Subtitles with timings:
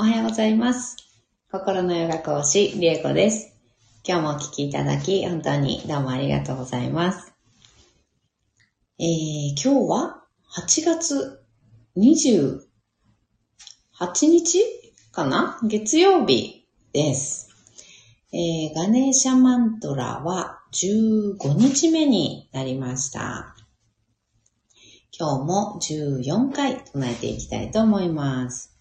[0.00, 0.96] おはようございます。
[1.50, 3.52] 心のヨガ講師、りえこです。
[4.06, 7.34] 今日もお聞きいただき、本当にどうもありがとうございます。
[9.00, 9.06] えー、
[9.60, 10.22] 今日は
[10.56, 11.40] 8月
[11.96, 12.60] 28
[14.28, 14.62] 日
[15.10, 15.58] かな？
[15.64, 17.48] 月曜日です。
[18.32, 23.56] えー、ガネーシャマントラは15日目になりました。
[25.18, 28.77] 今日も14回唱えていきたいと思います。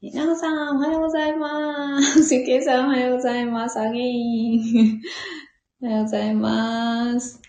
[0.00, 2.22] なおさん、おはようございます。
[2.22, 3.80] せけいさん、おはようございます。
[3.80, 4.56] アゲイ
[4.94, 5.00] ン。
[5.82, 7.42] おはようございます。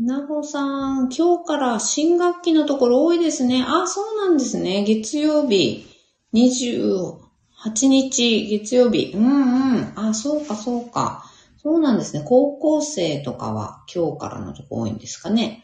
[0.00, 3.64] なほさん、今日から新学期のところ多いですね。
[3.64, 4.82] あ、そうなんですね。
[4.82, 5.86] 月曜日、
[6.32, 9.12] 28日、月曜日。
[9.14, 9.92] うんうん。
[9.94, 11.24] あ、そうか、そうか。
[11.62, 12.24] そうなんですね。
[12.24, 15.62] 高校生とかは今日からのとこ多いんですかね。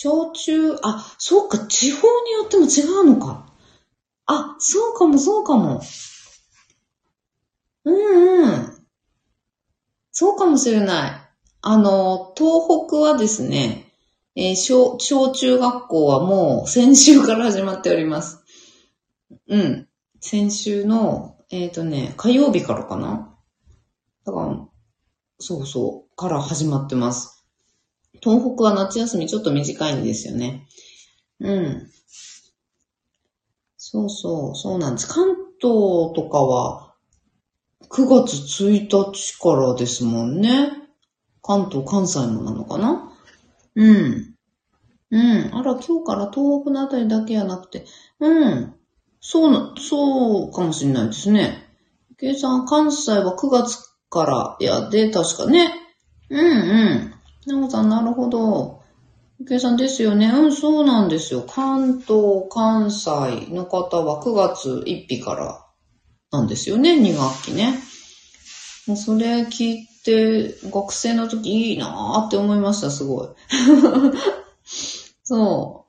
[0.00, 3.52] 小中、あ、そうか、地方によっても違うのか。
[4.26, 5.80] あ、そうかも、そうかも。
[7.82, 8.86] うんうん。
[10.12, 11.20] そうかもしれない。
[11.62, 13.92] あの、東北はですね、
[14.36, 18.44] えー小、小中学校はもう先週から始まっております。
[19.48, 19.88] うん。
[20.20, 23.36] 先週の、えっ、とね、火曜日からかな
[24.24, 24.68] だから、
[25.40, 27.37] そうそう、から始まってます。
[28.20, 30.66] 東北は夏休みちょっと短いんですよね。
[31.40, 31.90] うん。
[33.76, 35.08] そうそう、そうなんです。
[35.08, 36.94] 関東とかは
[37.88, 40.70] 9月1日からですもんね。
[41.42, 43.12] 関東、関西もなのかな？
[43.76, 44.34] うん。
[45.10, 45.50] うん。
[45.54, 47.86] あら、今日から東北のあたりだけじゃなくて、
[48.20, 48.74] うん。
[49.20, 51.66] そうな、そうかもしれないですね。
[52.18, 53.78] 計算、関西は9月
[54.10, 55.72] からやで、確かね。
[56.28, 56.44] うんう
[56.94, 57.14] ん。
[57.48, 58.82] なおさん、なるほど。
[59.48, 60.26] 計算ですよね。
[60.26, 61.42] うん、そうなんですよ。
[61.42, 63.10] 関東、関西
[63.50, 65.64] の方は9月1日から
[66.30, 67.78] なんですよね、2学期ね。
[68.86, 73.28] もうそれ聞いて、学生の時いいなーって思いました、すごい。
[75.24, 75.86] そ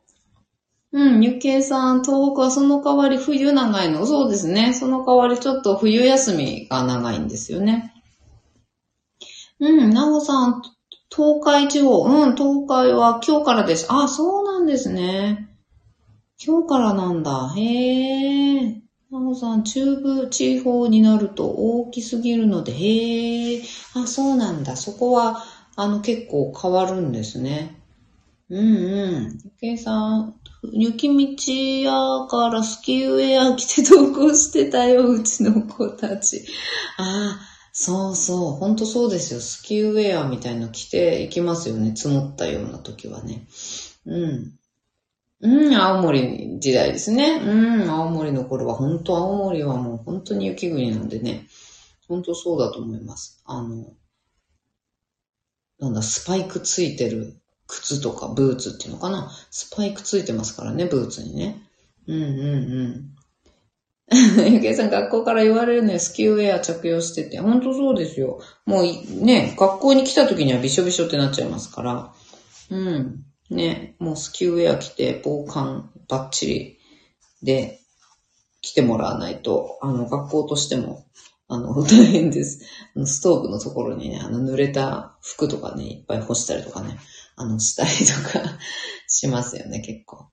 [0.91, 1.00] う。
[1.00, 4.05] うん、ゆけいさん、東北はその代わり冬長いの。
[4.05, 4.73] そうですね。
[4.73, 7.94] その代わりちょっと冬休みが長いんですよね。
[9.59, 10.61] うん、なおさん、
[11.12, 13.88] 東海地方、うん、東海は今日からです。
[13.90, 15.50] あ、そうなんですね。
[16.44, 17.53] 今日からなんだ。
[17.58, 18.81] へえ。
[19.12, 23.62] なおさん、中部地方になると大きすぎるので、へえ。
[23.96, 24.75] あ、そうなんだ。
[24.75, 25.44] そこは、
[25.75, 27.81] あの、結構変わるんですね。
[28.50, 29.40] うんうん。
[29.44, 30.36] ゆけいさん、
[30.72, 31.53] 雪道
[31.84, 36.46] やからスキーウェア着て登校してたよ、うちの子たち。
[36.97, 37.48] ああ、
[37.81, 39.40] そうそう、ほんとそうですよ。
[39.40, 41.95] スキーウェアみたいの着ていきますよね。
[41.95, 43.47] 積もったような時はね。
[44.06, 44.59] うん。
[45.40, 47.35] うん、青森時代ですね。
[47.41, 51.47] うん、青森の頃は、本当青森はもう本当に雪国なんでね。
[52.09, 53.41] 本当そうだと思います。
[53.45, 53.94] あの、
[55.79, 59.31] なんだ、スパイクついてる靴とかブーツっていうのかな。
[59.51, 61.66] スパイクついてますからね、ブーツにね。
[62.07, 63.16] うんうんうん。
[64.12, 67.40] ゆけいさん、学校から言われるね、スキーウェア着用してて。
[67.40, 68.40] ほんとそうですよ。
[68.66, 68.84] もう
[69.24, 72.14] ね、学校に来た時にはびしょびしょってなっちゃいますから。
[72.72, 73.24] うん。
[73.50, 76.80] ね、もうスキーウェア着て、防寒バッチリ
[77.44, 77.80] で
[78.62, 81.06] 来てもらわないと、あの、学校としても、
[81.47, 82.64] あの、大変です。
[82.96, 87.00] あのストーブのところにね、あの、濡れた服とかね、いっぱい干したりとかね、
[87.36, 88.59] あの、したりとか
[89.08, 90.30] しますよね、結構。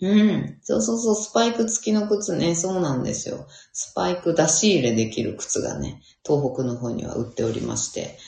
[0.00, 0.58] うん。
[0.62, 3.46] そうそうそう、スパイク付きの靴ね、そうなんですよ。
[3.72, 8.18] スパイク出し入れできる靴がね、東北の方には売っておりまして、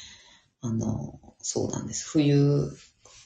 [0.60, 2.08] あの、そうなんです。
[2.08, 2.70] 冬、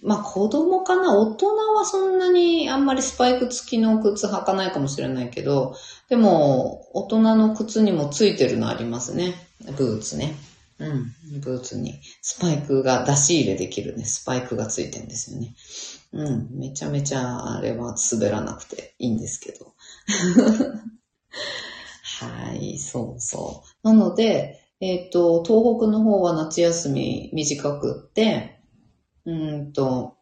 [0.02, 5.74] まあ子供かな大人はそんなにあんまりスパイク付きの靴履かないかもしれないけど、
[6.08, 9.34] でも、大人の靴にもついてるのありますね。
[9.76, 10.36] ブーツね。
[10.78, 11.40] うん。
[11.40, 15.54] ブーツにスパイクが出し入れできるね、スパイクがついてるんですよね。
[16.12, 16.48] うん。
[16.58, 19.74] めちゃめちゃあれは滑らなくていいんですけど。
[22.20, 23.86] はい、そうそう。
[23.86, 28.60] なので、えっ、と、東北の方は夏休み短くって、
[29.24, 30.16] うんと、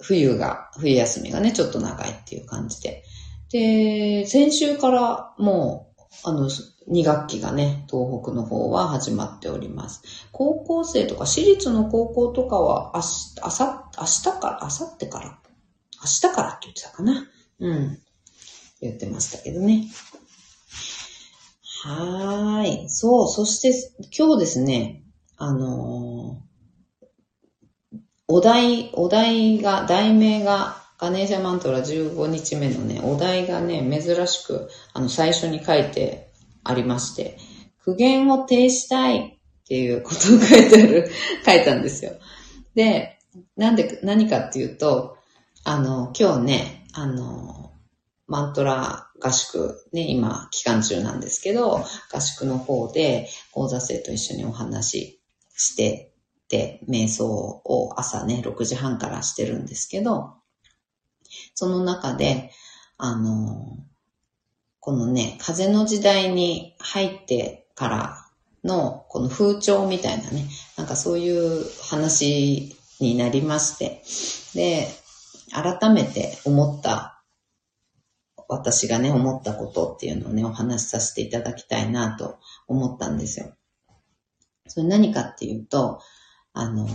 [0.00, 3.04] 冬が、冬休みがね、ちょっと長いっていう感じで。
[3.50, 6.50] で、先週からもう、あの、
[6.90, 10.02] 2学期がね、東北の方は始まっております。
[10.32, 15.38] 高校生とか、私立の高校とかは、あし、あさ、明日から、あさってから、
[16.00, 17.26] 明日からって言ってたかな？
[17.60, 17.98] うん。
[18.80, 19.88] 言ってましたけどね。
[21.84, 22.88] はーい。
[22.88, 23.72] そう、そして
[24.16, 25.04] 今日ですね、
[25.36, 26.52] あのー
[28.28, 36.31] お題、お題が、題名がガネーシャマントラ15日目のね、お題がね、珍しく、あの、最初に書いて
[36.64, 37.38] ありまして、
[37.84, 41.10] 苦言を呈したいっていうことを書いてある、
[41.44, 42.12] 書いたんですよ。
[42.74, 43.18] で、
[43.56, 45.16] なんで、何かっていうと、
[45.64, 47.72] あの、今日ね、あの、
[48.26, 55.20] マントラ合宿、ね、今、期間中なんですけど、合宿の方で、講座生と一緒にお話し
[55.56, 56.12] して
[56.48, 60.34] て、瞑想を朝ね、6時半からしてるんですけど、
[61.54, 62.50] その中で、
[62.98, 63.78] あの、
[64.82, 68.26] このね、風の時代に入ってから
[68.64, 74.02] の、この風潮みたいなね、なんかそういう話になりまして、
[74.58, 74.88] で、
[75.52, 77.22] 改めて思った、
[78.48, 83.52] 私がね、思ったことっていうのをね、お話しさせていただきたいなと思ったんですよ。
[84.66, 86.00] それ何かっていうと、
[86.54, 86.88] あの、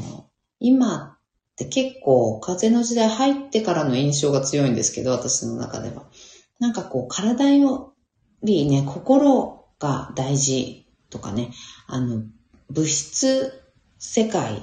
[0.59, 1.17] 今っ
[1.55, 6.03] て結構風の時代入ってからの印象が強いんですけど、私の中では。
[6.59, 7.93] なんかこう体よ
[8.43, 11.51] りね、心が大事とかね、
[11.87, 12.23] あの、
[12.69, 13.63] 物質
[13.99, 14.61] 世界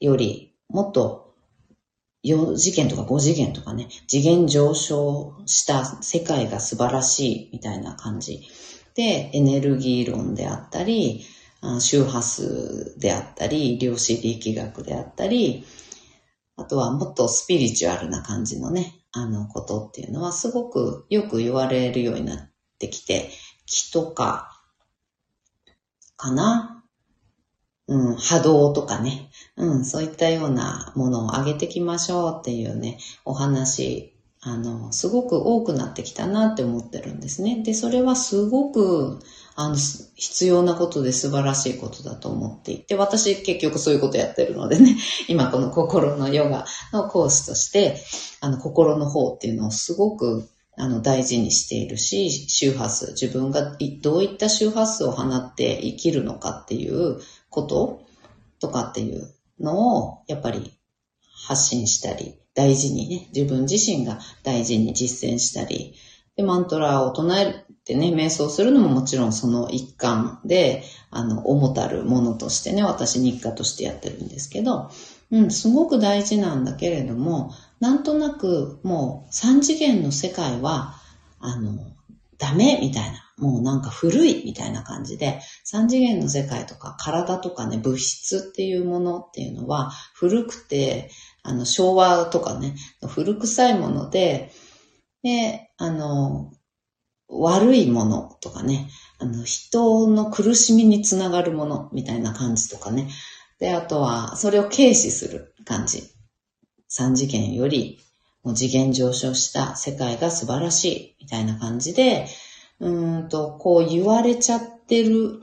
[0.00, 1.34] よりもっと
[2.24, 8.42] 4次元とか5次元とかね、次元上昇した世界が素晴らしいみたいな感じ。
[8.94, 11.24] で、エネルギー論であったり、
[11.80, 15.64] 周波数であったり、量子力学であったり、
[16.56, 23.30] あとはもっとスピリチュアルな感じのね、あのことっていうのはすごくよく言われるようになってきて、
[23.66, 24.60] 気とか、
[26.16, 26.84] かな？
[27.88, 37.62] うん、波動とかね、うん、そういったようなものを上げてきましょうっていうね、お話、あの、すごく多くなってきたなって思ってるんですね。
[37.62, 39.18] で、それはすごく、
[39.54, 44.96] あの、必要なことで素晴らしいことだと思っていて、私結局そういうことやってるのでね、
[45.28, 48.02] 今この心のヨガの講師として、
[48.40, 57.20] あの、心の方っていうのをすごくあの、大事にしているし、周波数、自分がどういった周波数を放って生きるのかっていう
[57.50, 58.02] こと
[58.58, 60.78] とかっていうのを、やっぱり
[61.46, 65.94] 発信したり、大事にね、自分自身が大事に実践したり、
[66.36, 74.90] で、マントラを唱えるてね、瞑想するのももちろんその一環で、あの、重たるものとしてね、私日課としてやってるんですけど、
[75.30, 80.94] うん、すごく大事なんだけれども、なんとなくもう三次元の世界は、
[81.40, 81.72] あの、
[82.38, 83.18] ダメみたいな。
[83.38, 91.10] もうなんか古いみたいな感じで、三次元の世界とか体とかね、物質っていうものっていうのは古くて、
[91.42, 92.76] あの、昭和とかね、
[93.08, 94.52] 古臭いもので、
[95.24, 96.52] で、あの、
[97.32, 98.88] 悪いものとかね、
[99.18, 103.08] あの、人の苦しみにつながるものみたいな感じとかね。
[103.58, 106.10] で、あとは、それを軽視する感じ。
[106.88, 108.00] 三次元より、
[108.42, 112.26] もう次元上昇した世界が素晴らしいみたいな感じで、
[112.80, 115.40] うんと、こう言われちゃってる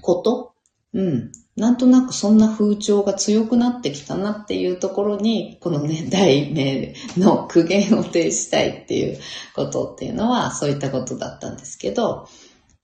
[0.00, 0.54] こと
[0.94, 1.32] うん。
[1.58, 9.18] なんとなくそんな風潮が強くなってきたなっていうところに、このね、 題名の苦言を呈したいっていう
[9.56, 12.28] ことっていうのは、そういったことだったんですけど、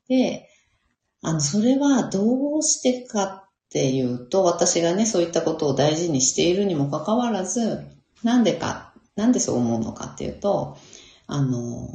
[0.09, 0.49] で、
[1.23, 7.87] あの、それはどうしてかっていうと、私がね、そういったことを大事にしているにもかかわらず、
[8.25, 10.77] なんでか、なんでそう思うのかっていうと、
[11.29, 11.89] あの、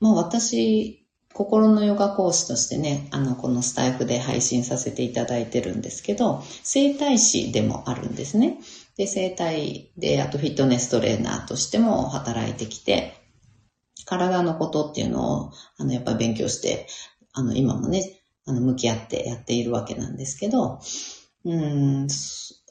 [0.00, 1.05] まあ、私
[1.36, 8.56] 心のヨガ講師としてね、あの、このスタイフで配信させていただいてるんですけど、整体師でもあるんですね。
[8.96, 13.12] で、整体で、あとフィットネストレーナーとしても働いてきて、
[14.06, 16.86] 体のことっていうのを、あの、やっぱり勉強して、
[17.34, 20.80] あの、今もね、あの、向き合ってやっているわけなんですけど、
[21.44, 22.08] うん、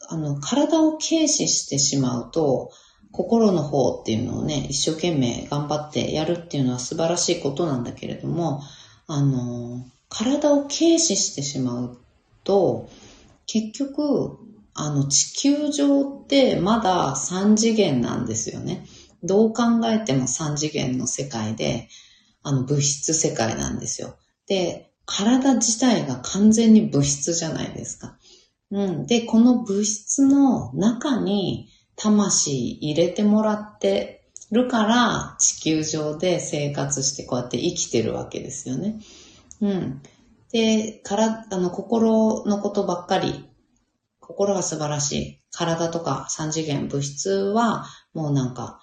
[0.10, 2.72] あの、体を軽視してしまうと、
[3.16, 8.62] 心の方っていうのをね、一生懸命頑張ってやるっていうのは素晴らしいことなんだけれども、
[9.08, 11.98] あの、体を軽視してしまう
[12.44, 12.90] と、
[13.48, 14.38] 結局、
[14.74, 18.86] あの、地球上ってまだ3次元なんですよね。
[19.24, 21.88] どう考えても3次元の世界で、
[22.44, 24.18] あの、物質世界なんですよ。
[24.48, 28.18] で、体自体が完全に物質じゃないですか。
[28.72, 29.08] うん。
[29.08, 39.00] で、この物質の中に、魂入れてもらってるから地球上で生活してこうやって生きてるわけですよね。
[39.62, 40.02] うん。
[40.52, 43.50] で、から、あの、心のことばっかり、
[44.20, 45.42] 心が素晴らしい。
[45.52, 48.82] 体とか三次元物質はもうなんか、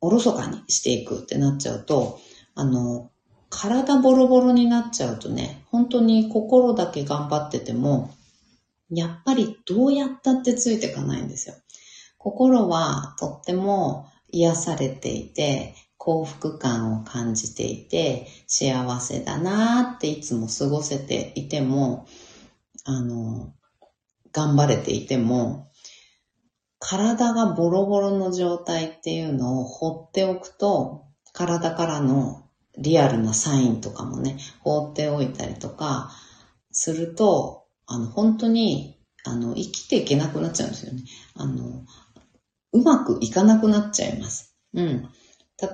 [0.00, 2.20] おろそかにしていくってなっちゃうと、
[2.54, 3.10] あの、
[3.50, 8.14] 体ボロボロになっちゃうとね、本当に心だけ頑張ってても、
[8.90, 11.54] やっぱりどうやったってついていかないんですよ。
[12.18, 22.06] 心はとっても癒されていて、幸福感を感じていて、幸せだなっていつも過ごせていても、
[22.84, 23.52] あの、
[24.32, 25.70] 頑張れていても、
[26.78, 36.10] 体がボロボロの状態っていうのを放っておくと、体からのリアルなサインとかもね、放っておいたりとか
[36.72, 37.59] すると、
[37.92, 41.02] あの、本当に、あの、生きていけなくなっちゃうんですよね。
[41.34, 41.84] あの、
[42.72, 44.56] うまくいかなくなっちゃいます。
[44.72, 45.08] うん。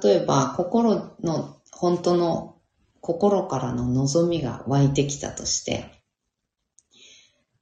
[0.03, 2.57] 例えば、心の、本当の、
[3.03, 5.93] 心からの望みが湧いてきたとして、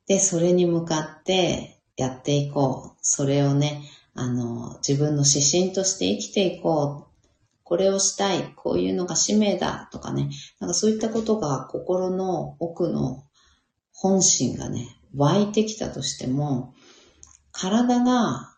[0.07, 2.99] で、それに向かってやっていこう。
[3.03, 3.83] それをね、
[4.15, 7.29] あの、自分の指針として生きていこう。
[7.65, 8.53] これをしたい。
[8.55, 9.89] こういうのが使命だ。
[9.91, 10.31] とかね。
[10.61, 13.25] なんかそういったことが心の奥の
[14.05, 16.75] 本心がね、湧いてきたとしても、
[17.53, 18.55] 体が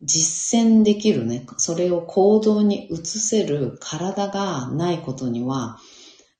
[0.00, 5.78] 実践できるね、それを行動に移せる体がないことには、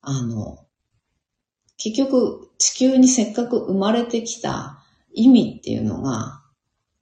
[0.01, 0.65] あの、
[1.77, 4.79] 結局地球にせっかく生まれてきた
[5.13, 6.41] 意味っていうのが、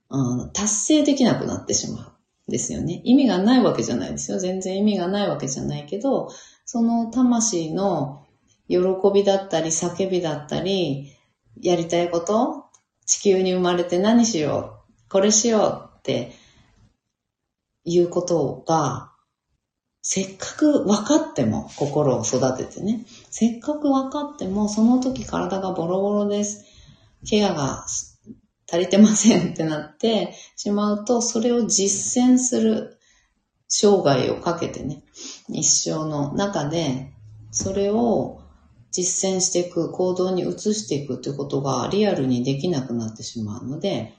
[0.09, 2.11] うん、達成できなくなってしまう。
[2.47, 3.01] ですよね。
[3.03, 4.39] 意味がないわけじゃないですよ。
[4.39, 6.31] 全然意味がないわけじゃないけど、
[6.65, 8.25] その魂の
[8.69, 8.77] 喜
[9.13, 11.11] びだったり叫びだったり、
[11.61, 12.65] やりたいこと
[13.05, 16.31] 地球に生まれて何しようこれしようって
[17.83, 19.11] いうことが、
[20.01, 26.65] せっかく分かっても、心を育ててね、せっかく分かっても、その時体がボロボロです。
[27.27, 27.85] ケアが
[28.71, 32.99] 足りてませんってなってしまうと、それを実践する
[33.67, 35.03] 生涯をかけてね、
[35.49, 37.11] 一生の中で、
[37.51, 38.38] それを
[38.91, 44.13] 実践していく、行動に移していくってことがリアルにできなくなってしまうので、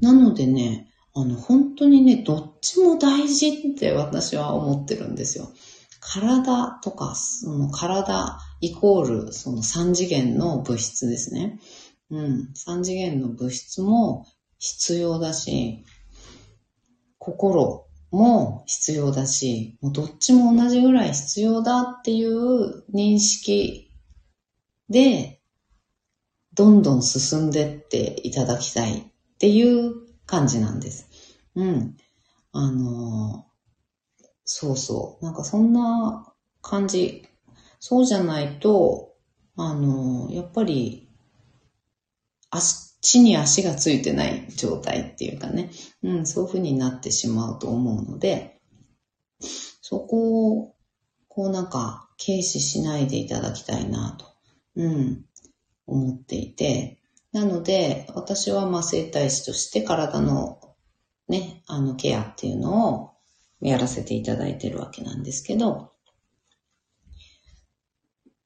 [0.00, 5.52] なのでね、あの、本当にね、どっちも大事って私は思ってるんですよ。
[6.00, 11.58] 体とか、その体イコールその三次元の物質ですね。
[12.10, 12.50] うん。
[12.54, 14.26] 三次元の物質も
[14.58, 15.84] 必要だし、
[17.18, 23.90] 心も必要だし、もうどっちも同じぐらい必要だっていう認識
[24.88, 25.40] で、
[26.54, 29.04] どんどん進んでっていただきたいっ
[29.38, 29.94] ていう
[30.26, 31.08] 感じなんです。
[31.54, 31.96] うん。
[32.52, 33.46] あの
[34.44, 35.24] そうそう。
[35.24, 37.28] なんかそんな感じ。
[37.80, 39.14] そうじゃないと、
[39.56, 41.08] あのやっぱり、
[42.50, 45.70] 足、地に足がついてない状態っていうかね。
[46.02, 48.60] うん、そういう風になってしまうと思うので、
[49.40, 50.74] そこを、
[51.28, 54.26] こうなんか、軽視しないでいただきたいなと、
[54.74, 55.24] うん、
[55.86, 56.98] 思っていて、
[57.32, 60.58] なので、私はまあ生体師として体の
[61.28, 63.10] ね、あのケアっていうのを
[63.60, 65.92] やらせていただいてるわけなんですけど、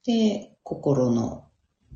[0.04, 1.48] で、心の、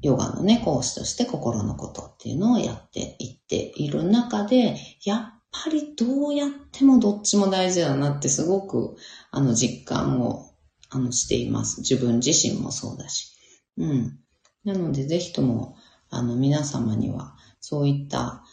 [0.02, 8.96] ヨガのね、講師として心のことっていうのをやっていっている中で、やっぱりどうやってもどっちも大事だなってすごく、
[9.30, 10.50] あの、実感を、
[10.90, 11.80] あの、しています。
[11.80, 13.32] 自分自身もそうだし。
[13.76, 14.18] うん。
[14.64, 15.76] なので、ぜひとも、
[16.10, 18.44] あの、皆様には、そういった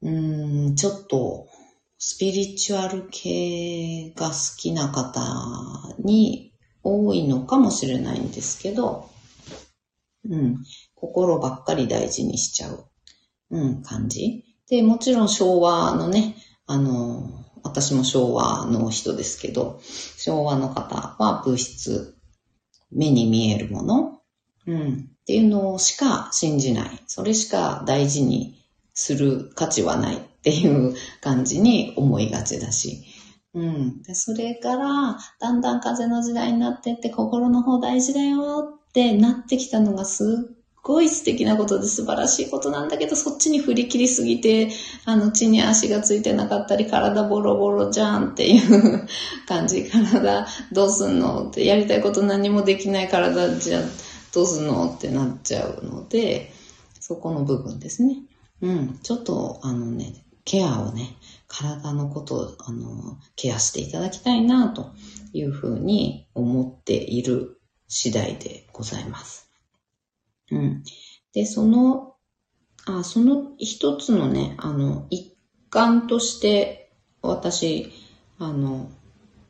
[0.00, 0.10] う
[0.70, 1.48] ん、ちょっと、
[1.98, 5.20] スピリチュアル系が好きな方
[5.98, 6.52] に
[6.84, 9.10] 多いのかもしれないんですけど、
[10.28, 12.84] うん、心ばっかり大事にしちゃう、
[13.50, 14.44] うん、感じ。
[14.68, 19.80] で、もちろん昭和のね、あの、私も昭和の人ですけど、
[20.16, 22.16] 昭和の方は物質、
[22.90, 24.20] 目に見えるもの、
[24.66, 27.02] うん、っていうのしか信じない。
[27.06, 33.04] それしか大事にする価値はないっていう感じに思いがちだし。
[33.54, 34.02] うん。
[34.02, 44.70] でそれから、だんだん風の時代になってって心の方大事だよってなってきたのがすっごい素敵なことで素晴らしいことなんだけど、そっちに振り切りすぎて、
[45.04, 49.06] あの、地に足がついてなかったり、体ボロボロじゃんっていう
[49.46, 49.88] 感じ。
[49.88, 53.80] 体どうすんのって、やりたいこと何もできない体じゃ
[54.34, 56.52] どうすんのってなっちゃうので、
[57.00, 58.16] そこの部分ですね。
[58.60, 64.90] うん、ちょっと、あのね、ケアをね、体のことを、あの、ケアしていただきたいな、と
[65.32, 67.57] いうふうに思っている
[67.88, 69.50] 次第でございます。
[70.50, 70.82] うん。
[71.32, 72.14] で、その、
[72.86, 75.36] あ、その一つのね、あの、一
[75.70, 76.92] 環として、
[77.22, 77.90] 私、
[78.38, 78.90] あの、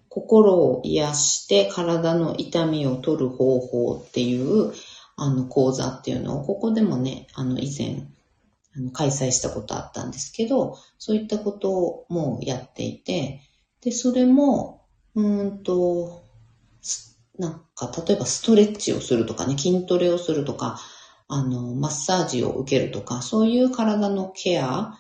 [0.09, 4.73] 心を癒して体の痛みを取る方法っていう、
[5.17, 8.09] あの、講座っていうのを、ここでもね、あの、以前、
[8.77, 13.41] あの開催したことあったんですけど、そういったことをもうやっていて、
[13.81, 16.28] で、それも、うんと、
[17.39, 20.81] なんか、例えばストレッチをするとかね、筋トレをするとか、
[21.29, 24.99] あの、マッサージを受けるとか、そういう体のケア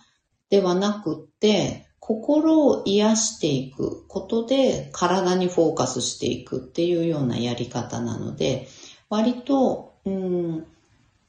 [0.50, 8.66] ではなくって、心を癒していくことで体にフォーカスしていくっていうようなやり方なので、
[9.11, 10.66] 割と、うん、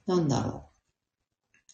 [0.06, 0.70] なんだろう。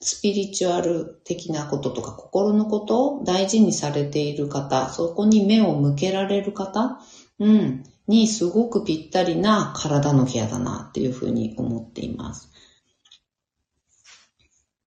[0.02, 7.00] スピリチュアル的なこととか心のことを大事にされている方、そこに目を向けられる方、
[7.40, 12.50] うん、にすごくぴったりな体のケアだなっていうふうに思っています。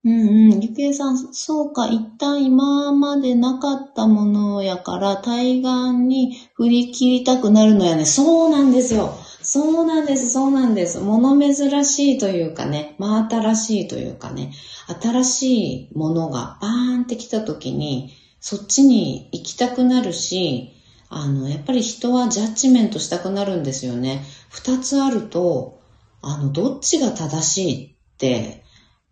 [0.04, 0.60] うんうん。
[0.60, 8.04] ゆきえさん、そうか、一旦今までなかったものやから、対岸に振り切りたくなるのやね。
[8.06, 9.14] そうなんですよ。
[9.42, 11.00] そうなんです、そうなんです。
[11.00, 14.52] 物珍しいというかね、真新しいというかね、
[15.00, 20.77] 新しいものがバーンってきた時に、そっちに行きたくなるし、
[21.10, 24.24] あの、やっぱり人はジャッジメントしたくなるんですよね。
[24.50, 25.80] 二つあると、
[26.20, 28.64] あの、どっちが正しいって、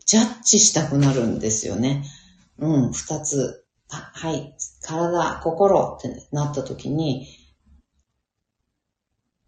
[0.05, 2.05] ジャッジしたくなるんですよね。
[2.59, 3.65] うん、二つ。
[3.89, 7.29] あ、はい、体、心ってなった時に、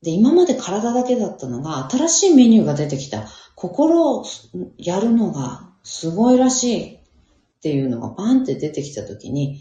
[0.03, 3.29] で、今まで体だけだったのが、新しいメニューが出てきた。
[3.57, 4.25] 心を
[4.77, 7.01] やるのがすごいらしいっ
[7.61, 9.61] ていうのがバンって出てきた時に、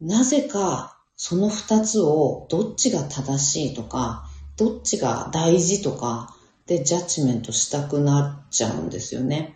[0.00, 0.89] なぜか
[1.22, 4.24] その二つをどっちが正しいとか、
[4.56, 6.34] どっちが大事とか
[6.64, 9.54] でジャッジメントしたくなっちゃうんですよね。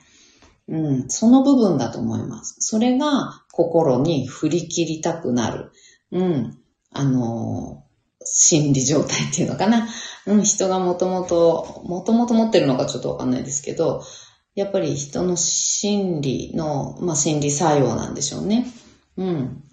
[0.68, 2.56] うん、その部分だと思います。
[2.58, 5.72] それが心に振り切りたくなる。
[6.12, 6.58] うん、
[6.90, 9.88] あのー、心理状態っていうのかな。
[10.26, 14.04] うん、人がもともと、もともと持ってるのかちょっとわかんないですけど、
[14.54, 18.66] やっぱり人の心理の、まあ、心理作用なんでしょうね。
[19.16, 19.64] うん。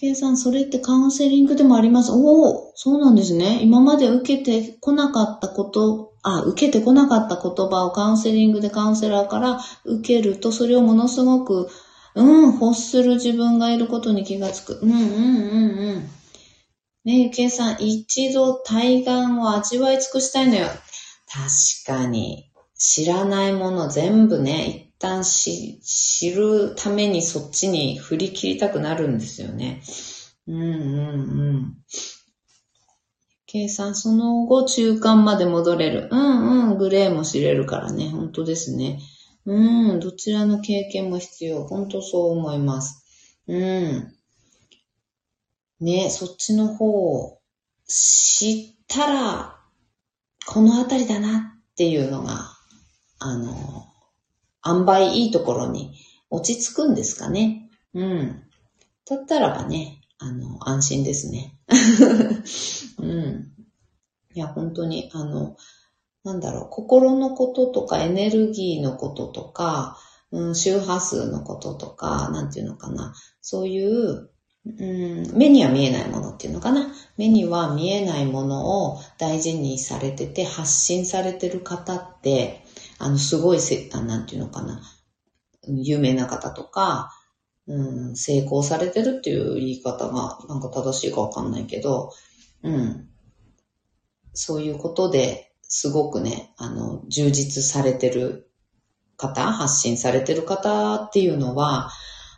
[0.00, 2.12] 計算、それってカウンセリングでもあります。
[2.12, 3.58] おお、そうなんですね。
[3.62, 11.68] 今まで受けてこなかったことあ、受けてこなかった言葉をカウンセリングでカウンセラーから受けると、それをものすごく、
[12.14, 14.78] うん、欲する自分がいることに気がつく。
[14.82, 16.10] うん、うん、うん、うん。
[17.04, 20.66] ねゆけいさん、一度対岸を味わい尽くしたいのよ。
[21.86, 22.52] 確かに。
[22.76, 29.80] 知らないもの全部ね、一旦知るためにそっちに振り切りたくなるんですよね。
[30.48, 31.76] うんうんうん。
[33.46, 36.08] 計算、その後中間まで戻れる。
[36.10, 38.08] うんうん、グレーも知れるからね。
[38.08, 38.98] 本当ですね。
[39.46, 41.64] うん、どちらの経験も必要。
[41.64, 43.04] 本当そう思います。
[43.46, 44.12] うん。
[45.80, 47.38] ね、そっちの方を
[47.86, 49.60] 知ったら、
[50.44, 52.50] このあたりだなっていうのが、
[53.20, 53.87] あの、
[54.66, 55.94] 塩梅いいところに
[56.30, 57.68] 落ち着くんですかね。
[57.94, 58.42] うん。
[59.08, 61.58] だったらばね、あの、安心ですね。
[62.98, 63.52] うん。
[64.34, 65.56] いや、本当に、あの、
[66.24, 69.98] なんだろう、心のこととかエネルギーのこととか、
[70.30, 73.14] うん、周波数のこととか、なんていうのかな。
[73.40, 74.30] そういう、
[74.66, 76.92] うん、目には見えないものっていうのかな。
[77.16, 82.64] 目には見えないものを大事にされてて、発信されてる方って、
[82.98, 84.82] あの、すごいせ、なんていうのかな。
[85.66, 87.12] 有名な方とか、
[87.66, 92.10] うん、成功されてるっていう言い方がなんか正しいかわかんないけど、
[92.62, 93.08] うん。
[94.32, 98.50] そういうことですごくね、あの、充実されてる
[99.16, 101.90] 方、発信されてる方っていうのは、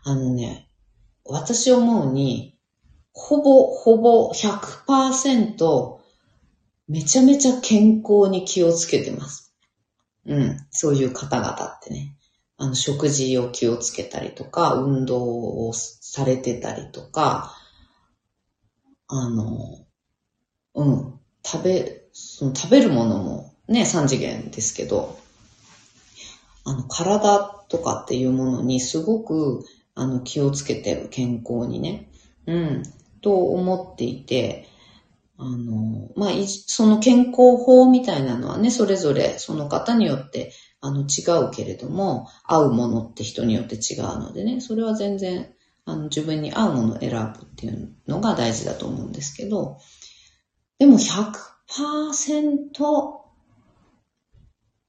[0.02, 0.68] あのね、
[1.24, 2.58] 私思うに、
[3.12, 5.98] ほぼほぼ100%
[6.88, 9.49] めちゃめちゃ健康に気をつけてます。
[10.26, 10.56] うん。
[10.70, 12.16] そういう方々ってね。
[12.56, 17.56] あの、食事を気をつけたりとか、運動をされてたりとか、
[19.08, 19.86] あの、
[20.74, 25.16] うん、食べ、その食べるものもね、三次元ですけど、
[26.64, 32.10] あの、体とかっていうものにすごく、あの、気をつけてる健康にね、
[32.46, 32.82] うん、
[33.22, 34.66] と思っていて、
[35.42, 36.30] あの、まあ、
[36.66, 45.52] その健康法みたいなのはね、それぞれその方によってあの、違うけれども、合うものって人によって違うのでね、それは全然、
[45.84, 49.78] あの、自分に合うものを選ぶっていうのが大事だと思うんですけど、
[50.78, 53.20] でも100%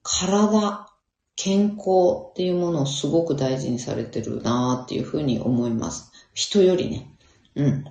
[0.03, 0.87] 体、
[1.35, 1.89] 健康
[2.29, 6.11] っていうものをすごく大事にされてるなっていうふうに思います。
[6.33, 7.17] 人よりね。
[7.55, 7.85] うん。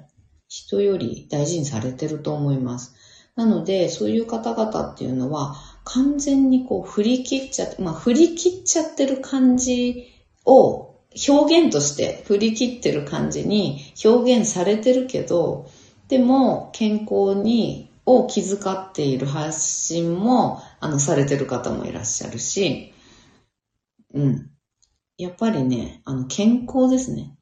[0.50, 2.92] 人より大事にされてると思います。
[3.36, 10.08] なので、そういう方々っていうのは、完全にこう振り切っちゃって、まあ振り切っちゃってる感じ
[10.44, 10.96] を
[11.28, 15.68] 表現として振り切ってる感じに表現されてるけど、
[16.08, 22.92] でも健康に、を気遣っている発信も、あの、されてる方もいらっしゃるし、
[24.12, 24.50] うん。
[25.16, 27.36] やっぱりね、あの、健康ですね。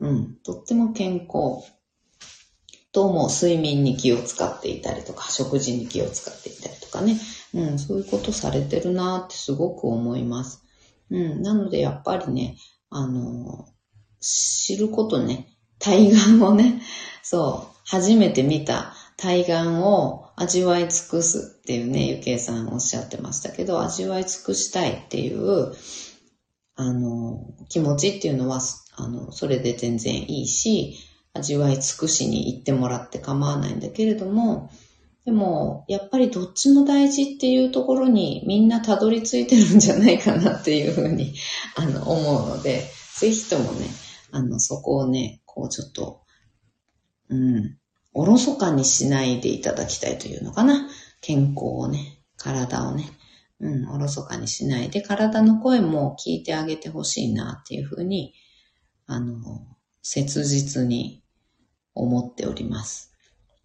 [0.00, 0.36] うん。
[0.42, 1.73] とっても健康。
[2.94, 7.18] とも睡眠に気を使っていたりとか、食事に気を使っていたりとかね。
[7.52, 10.62] うん、そういうことされてるなってすごく思います。
[11.10, 12.56] うん、なのでやっぱりね、
[12.90, 13.66] あの、
[14.20, 15.48] 知ることね、
[15.80, 16.82] 対岸をね、
[17.22, 19.52] そう、初めて見た対岸
[19.82, 25.74] を味わい尽くすっていうね、ゆけいさんおっしゃってましたけど、味わい尽くしたいっていう、
[26.76, 28.60] あの、気持ちっていうのは、
[28.96, 30.96] あの、それで全然いいし、
[31.34, 34.70] 味わい尽くしに行ってもらって構わないんだけれども、
[35.24, 41.34] でも、やっぱりどっちも大事っていうところにみんなたどり着いてるんじゃないかなっていうふうに、
[41.76, 42.84] あの、思うので、
[43.18, 43.86] ぜひともね、
[44.30, 46.22] あの、そこをね、こうちょっと、
[47.30, 47.78] うん、
[48.12, 50.88] おろそかにしないでいただきたいというのかな。
[51.20, 53.10] 健康をね、体をね、
[53.60, 58.34] うん、おろそかにしないで、体の声も聞いてあげてほしいなっていうふうに、
[59.06, 59.66] あの、
[60.02, 61.23] 切実に
[61.94, 63.12] 思っております。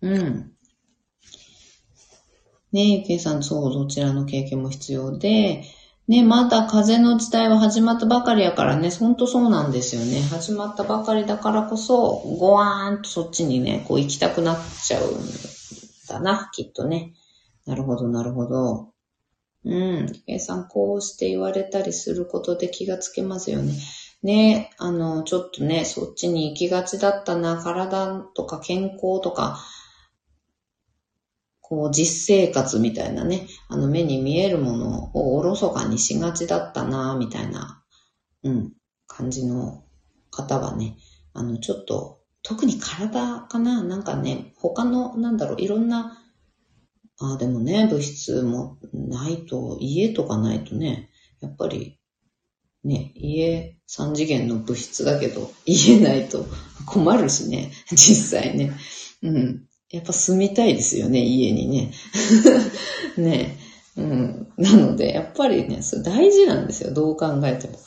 [0.02, 0.52] うん。
[2.72, 5.64] ねゆけいさん、そう、どちらの経験も必要で、
[6.08, 10.22] ね、まだ風の時代は始まったばかりやからね、ほんとそうなんですよね。
[10.22, 15.18] 始まったばかりだからこそ、ごわーんとそっちにね、こう行きたくなっちゃうん
[16.08, 17.14] だな、きっとね。
[17.66, 18.90] なるほど、なるほど。
[19.66, 20.08] うん。
[20.08, 23.74] ゆけいさん、こうして言われたりすることで気がつけますよね。
[24.22, 29.60] ね、あの、ちょっとね、そっちに行きがちだったな、体とか健康とか、
[31.62, 37.82] こう、実生活みたいなね、あの、目に見えるものをおろそかにしがちだったな、みたいな、
[38.44, 38.74] うん、
[39.08, 39.84] 感じの
[40.32, 40.98] 方はね、
[41.34, 46.18] あの、ちょっと、特に体かななんかね、他の、なんだろう、いろんな、
[47.20, 51.99] ああ、でもね、物質もないと、家とかないとね、やっぱり
[52.84, 56.46] ね、家3次元の物質だけど、 家ないと
[56.86, 58.72] 困るしね、実際ね。
[59.22, 59.66] うん。
[59.90, 61.92] やっぱ住みたいですよね、家にね。
[63.18, 63.58] ね
[63.98, 64.48] うん。
[64.58, 67.80] なので、やっぱりね、それ大事なんですよ、どう考えても。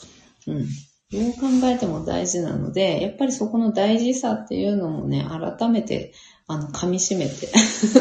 [0.47, 0.67] うん。
[1.13, 6.13] どう考えても大事なので、やっぱりそこの大事さっていうのもね、改めて、
[6.47, 7.49] あの、噛み締めて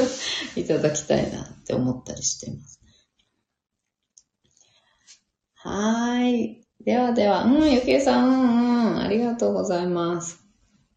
[0.60, 2.80] いただきたいなって思ったりしています。
[5.54, 6.61] はーい。
[6.84, 10.44] ではでは、うん、ゆきえさん、うん、うん、ありがとうございます。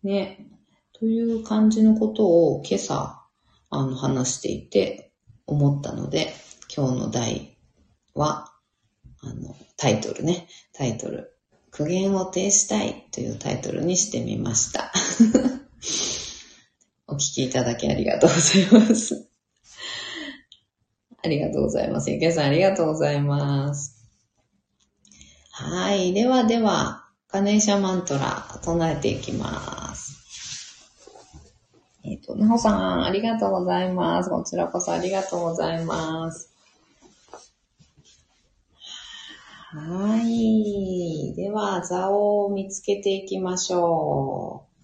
[0.03, 0.47] ね。
[0.93, 3.21] という感じのことを今朝、
[3.69, 5.11] あの、話していて
[5.45, 6.33] 思ったので、
[6.75, 7.59] 今日の題
[8.15, 8.51] は、
[9.21, 11.35] あの、タイトルね、タイトル、
[11.69, 14.91] 苦言を呈したいというタイトルにしてみました。
[17.07, 19.29] お聞きいただきありがとうございます。
[21.21, 22.09] ありがとうございます。
[22.09, 23.94] ゆけさんありがとうございます。
[25.57, 26.11] はい。
[26.11, 30.21] ではでは、ガネーシャマントラ唱えていきます。
[32.03, 34.29] えっ、ー、と、なほさん、ありがとうございます。
[34.29, 36.53] こちらこそありがとうございます。
[39.71, 41.33] はい。
[41.37, 44.75] では、座を見つけていきましょう。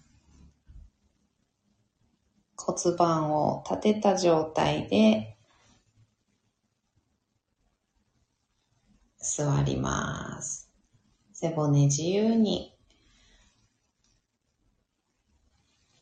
[2.56, 5.31] 骨盤を立てた状態で
[9.22, 10.68] 座ります。
[11.32, 12.76] 背骨自由に。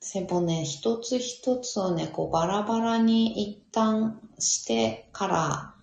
[0.00, 5.74] 背骨一つ一つをね、こうバラバラに一旦してから、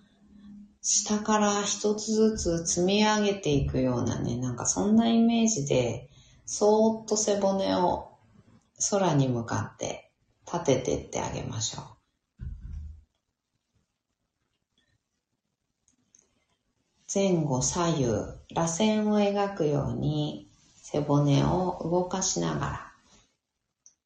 [0.82, 6.10] 下から一つずつ積み上げていくようなね、なんかそんなイメージで、
[6.44, 8.10] そーっと背骨を
[8.90, 10.10] 空に向かって
[10.52, 11.97] 立ててってあげましょう。
[17.18, 18.06] 前後左右、
[18.54, 22.92] 螺旋を描くように背骨を動かしながら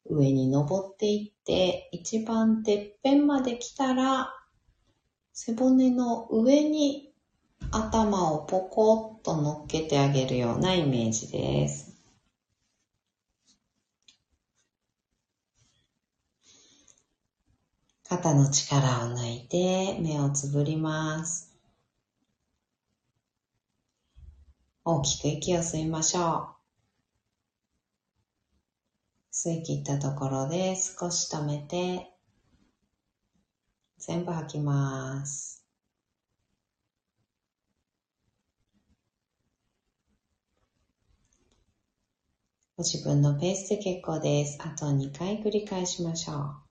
[0.09, 4.33] 上に登っていって一番てっぺんまで来たら
[5.31, 7.13] 背骨の上に
[7.69, 11.95] 頭をポコッと乗っけてあげるようなイメージです。
[18.09, 21.52] 肩の力を抜いて目をつぶります。
[24.85, 26.63] 大きく息を吸いましょう。
[29.31, 32.11] 吸い切ったところで少し止めて、
[33.97, 35.65] 全部吐きます。
[42.75, 44.57] ご自分のペースで結構です。
[44.61, 46.62] あと2回繰り返しましょう。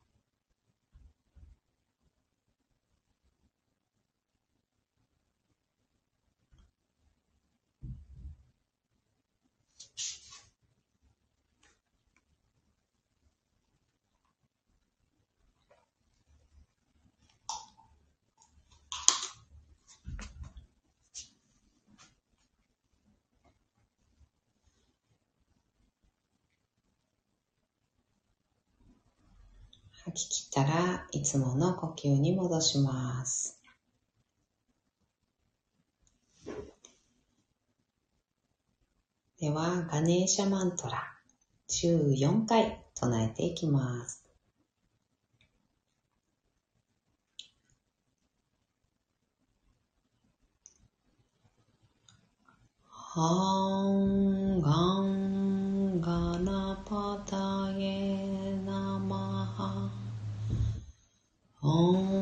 [30.52, 33.58] たらいつもの呼吸に戻します。
[39.40, 41.02] では、ガネーシャマントラ
[41.70, 44.22] 14回唱えていきます。
[52.84, 58.31] ハンガンガナパタゲ
[61.62, 62.12] Om.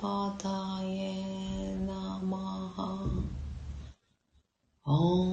[0.00, 0.98] पदाय
[1.88, 2.78] नमः
[4.86, 5.27] ॐ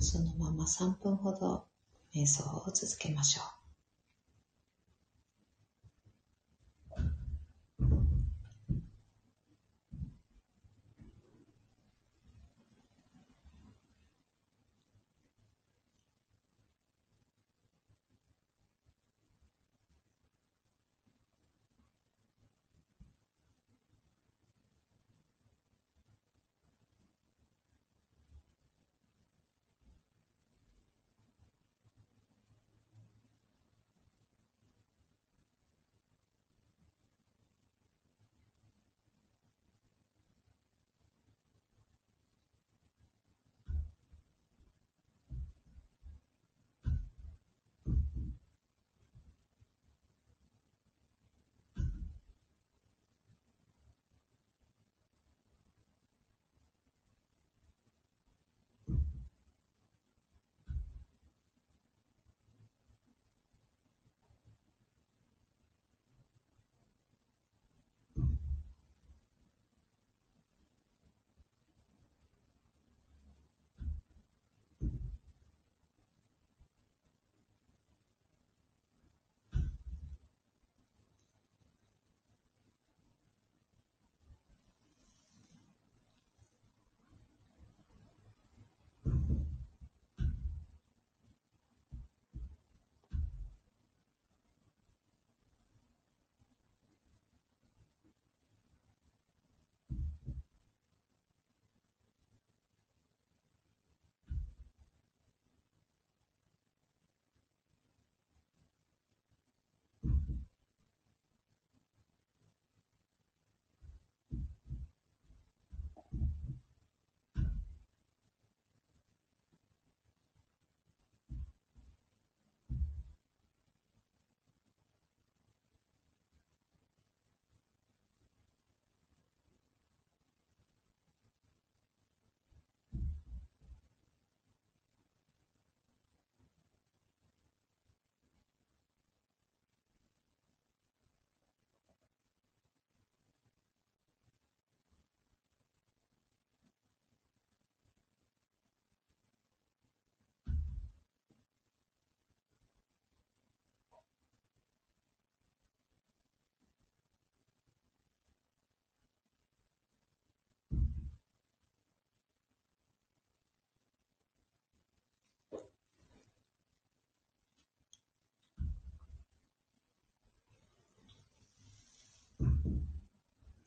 [0.00, 1.66] そのまま3分ほど
[2.14, 3.59] 瞑想を続けましょう。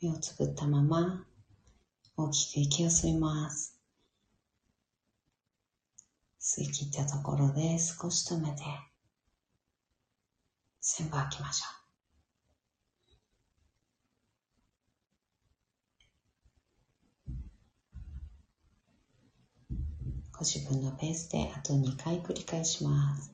[0.02, 1.26] 目をつぶったまま
[2.16, 3.80] 大きく息を吸います。
[6.40, 8.64] 吸い切ったところで少し止めて
[10.82, 11.84] 全部吐きましょう。
[20.34, 23.33] ご自分のペースであと2回繰り返します。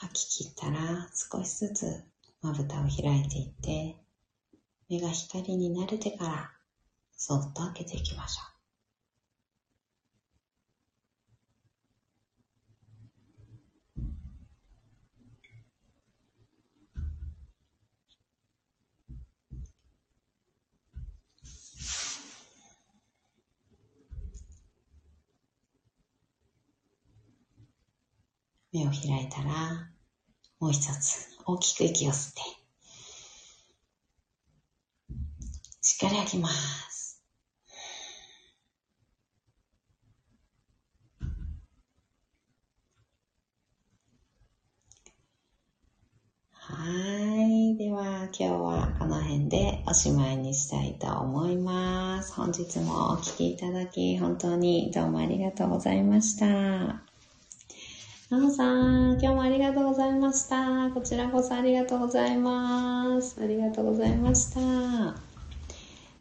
[0.00, 2.04] 吐き切ったら少しずつ
[2.40, 3.96] まぶたを開いていって
[4.88, 6.50] 目が光に慣れてから
[7.16, 8.49] そっと開けていきましょう。
[28.72, 29.90] 目を開いたら
[30.58, 32.60] もう一つ大きく息を吸って
[35.82, 37.22] しっかり吐きます。
[46.52, 47.76] はい。
[47.76, 52.34] では、今日はこの辺でおしまいにしたいと思います。
[52.34, 57.09] 本日もお聴きいただき、本当にどうもありがとうございました。
[58.30, 60.88] なおさん、今日もありがとうございました。
[60.94, 63.42] こちらこそありがとうございます。
[63.42, 65.16] ありがとうございました。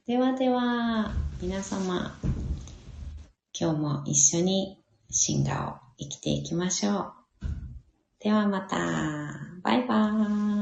[0.07, 2.17] ではでは、皆様、
[3.53, 7.13] 今日も一緒に進化を生きていきましょう。
[8.19, 8.75] ではまた。
[9.61, 10.58] バイバーイ。